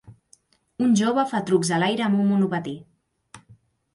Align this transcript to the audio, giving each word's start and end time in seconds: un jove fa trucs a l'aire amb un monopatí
un 0.85 0.95
jove 1.01 1.25
fa 1.33 1.41
trucs 1.49 1.69
a 1.77 1.79
l'aire 1.83 2.07
amb 2.07 2.23
un 2.23 2.27
monopatí 2.31 2.73